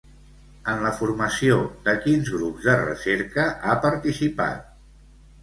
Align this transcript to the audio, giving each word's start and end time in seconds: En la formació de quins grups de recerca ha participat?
En 0.71 0.79
la 0.85 0.93
formació 1.01 1.57
de 1.89 1.95
quins 2.07 2.31
grups 2.37 2.65
de 2.71 2.75
recerca 2.81 3.47
ha 3.61 3.77
participat? 3.87 4.67